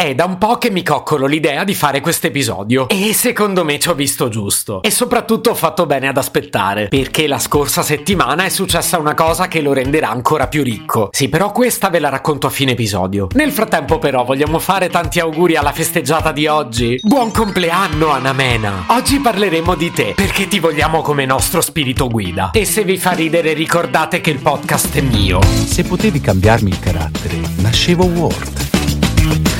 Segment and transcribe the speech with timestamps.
[0.00, 3.78] È da un po' che mi coccolo l'idea di fare questo episodio e secondo me
[3.78, 4.80] ci ho visto giusto.
[4.80, 9.46] E soprattutto ho fatto bene ad aspettare, perché la scorsa settimana è successa una cosa
[9.46, 11.10] che lo renderà ancora più ricco.
[11.12, 13.26] Sì, però questa ve la racconto a fine episodio.
[13.34, 16.98] Nel frattempo però vogliamo fare tanti auguri alla festeggiata di oggi.
[17.02, 18.86] Buon compleanno Anamena!
[18.86, 22.52] Oggi parleremo di te, perché ti vogliamo come nostro spirito guida.
[22.52, 25.42] E se vi fa ridere ricordate che il podcast è mio.
[25.42, 29.59] Se potevi cambiarmi il carattere, nascevo Ward.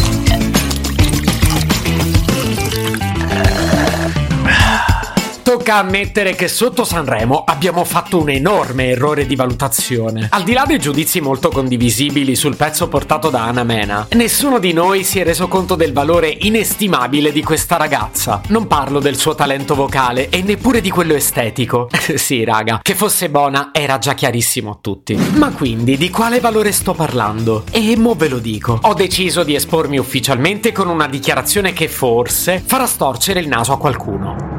[5.51, 10.29] Tocca ammettere che sotto Sanremo abbiamo fatto un enorme errore di valutazione.
[10.31, 14.71] Al di là dei giudizi molto condivisibili sul pezzo portato da Anna Mena, nessuno di
[14.71, 18.39] noi si è reso conto del valore inestimabile di questa ragazza.
[18.47, 21.89] Non parlo del suo talento vocale e neppure di quello estetico.
[22.15, 25.17] sì, raga, che fosse buona era già chiarissimo a tutti.
[25.33, 27.65] Ma quindi di quale valore sto parlando?
[27.71, 28.79] E mo ve lo dico.
[28.83, 33.77] Ho deciso di espormi ufficialmente con una dichiarazione che forse farà storcere il naso a
[33.77, 34.50] qualcuno.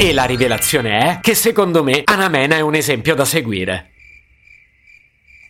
[0.00, 3.97] E la rivelazione è che secondo me Anamena è un esempio da seguire.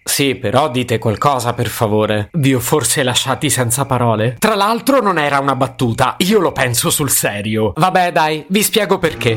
[0.08, 2.30] Sì, però dite qualcosa per favore.
[2.32, 4.36] Vi ho forse lasciati senza parole?
[4.38, 7.72] Tra l'altro non era una battuta, io lo penso sul serio.
[7.76, 9.36] Vabbè dai, vi spiego perché.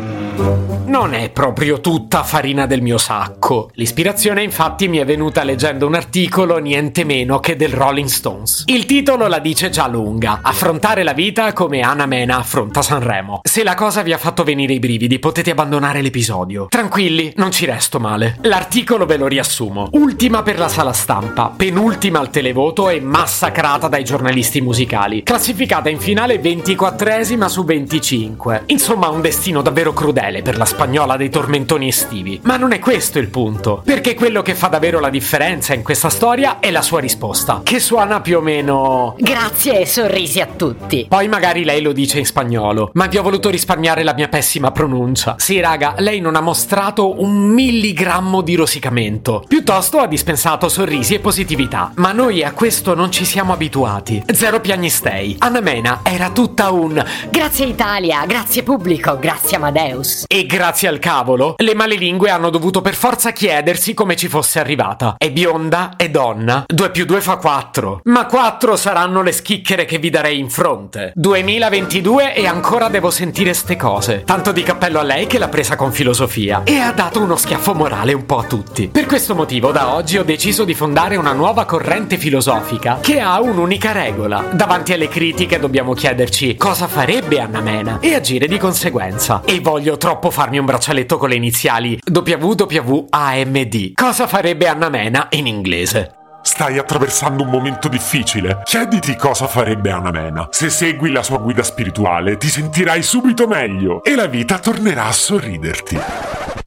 [0.91, 3.69] Non è proprio tutta farina del mio sacco.
[3.75, 8.63] L'ispirazione infatti mi è venuta leggendo un articolo niente meno che del Rolling Stones.
[8.65, 10.39] Il titolo la dice già lunga.
[10.41, 13.41] Affrontare la vita come Anna Mena affronta Sanremo.
[13.43, 16.67] Se la cosa vi ha fatto venire i brividi potete abbandonare l'episodio.
[16.69, 18.37] Tranquilli, non ci resto male.
[18.41, 19.89] L'articolo ve lo riassumo.
[19.91, 25.23] Ultima per la sala stampa, penultima al televoto e massacrata dai giornalisti musicali.
[25.23, 28.65] Classificata in finale 24esima su 25.
[28.67, 32.39] Insomma, un destino davvero crudele per la spagnola dei tormentoni estivi.
[32.43, 36.11] Ma non è questo il punto, perché quello che fa davvero la differenza in questa
[36.11, 39.15] storia è la sua risposta, che suona più o meno...
[39.17, 41.07] Grazie e sorrisi a tutti.
[41.09, 44.69] Poi magari lei lo dice in spagnolo, ma vi ho voluto risparmiare la mia pessima
[44.69, 45.33] pronuncia.
[45.39, 51.19] Sì, raga, lei non ha mostrato un milligrammo di rosicamento, piuttosto ha dispensato sorrisi e
[51.19, 51.91] positività.
[51.95, 54.23] Ma noi a questo non ci siamo abituati.
[54.31, 55.35] Zero piagnistei.
[55.39, 57.03] Anna Mena era tutta un...
[57.29, 60.23] Grazie Italia, grazie pubblico, grazie Amadeus.
[60.27, 65.15] E grazie al cavolo, le malelingue hanno dovuto per forza chiedersi come ci fosse arrivata.
[65.17, 68.01] È bionda, è donna, 2 più 2 fa 4.
[68.05, 71.11] Ma 4 saranno le schicchiere che vi darei in fronte.
[71.15, 74.23] 2022 e ancora devo sentire ste cose.
[74.25, 76.61] Tanto di cappello a lei che l'ha presa con filosofia.
[76.63, 78.87] E ha dato uno schiaffo morale un po' a tutti.
[78.87, 83.41] Per questo motivo da oggi ho deciso di fondare una nuova corrente filosofica che ha
[83.41, 84.45] un'unica regola.
[84.53, 89.41] Davanti alle critiche dobbiamo chiederci cosa farebbe Anna Mena e agire di conseguenza.
[89.43, 93.91] E voglio troppo farmi un braccialetto con le iniziali WWAMD.
[93.93, 96.13] Cosa farebbe Anna Mena in inglese?
[96.41, 98.61] Stai attraversando un momento difficile.
[98.63, 100.47] Chiediti cosa farebbe Anna Mena.
[100.51, 105.11] Se segui la sua guida spirituale, ti sentirai subito meglio e la vita tornerà a
[105.11, 105.99] sorriderti.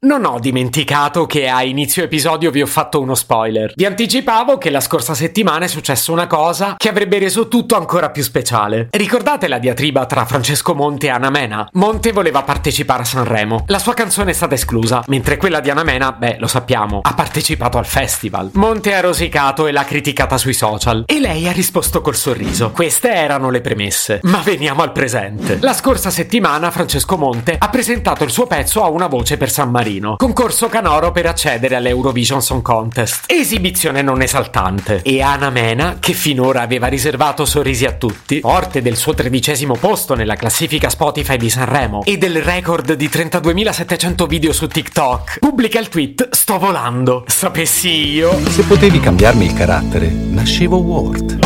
[0.05, 3.73] Non ho dimenticato che a inizio episodio vi ho fatto uno spoiler.
[3.75, 8.11] Vi anticipavo che la scorsa settimana è successa una cosa che avrebbe reso tutto ancora
[8.11, 8.89] più speciale.
[8.91, 11.67] Ricordate la diatriba tra Francesco Monte e Anna Mena?
[11.73, 13.65] Monte voleva partecipare a Sanremo.
[13.69, 17.15] La sua canzone è stata esclusa, mentre quella di Anna Mena, beh, lo sappiamo, ha
[17.15, 18.51] partecipato al festival.
[18.53, 21.05] Monte ha rosicato e l'ha criticata sui social.
[21.07, 22.73] E lei ha risposto col sorriso.
[22.73, 24.21] Queste erano le premesse.
[24.25, 25.57] Ma veniamo al presente.
[25.63, 29.71] La scorsa settimana Francesco Monte ha presentato il suo pezzo a una voce per San
[29.71, 33.25] Marino concorso canoro per accedere all'Eurovision Song Contest.
[33.27, 35.03] Esibizione non esaltante.
[35.03, 40.15] E Ana Mena, che finora aveva riservato sorrisi a tutti, forte del suo tredicesimo posto
[40.15, 45.89] nella classifica Spotify di Sanremo e del record di 32.700 video su TikTok, pubblica il
[45.89, 47.25] tweet Sto volando.
[47.27, 48.39] Sapessi io.
[48.49, 51.39] Se potevi cambiarmi il carattere, nascevo Ward.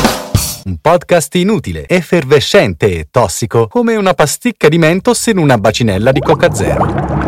[0.65, 6.21] Un podcast inutile, effervescente e tossico, come una pasticca di mentos in una bacinella di
[6.21, 7.28] Coca Zero.